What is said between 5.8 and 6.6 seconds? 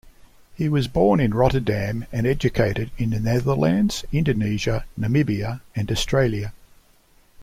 Australia.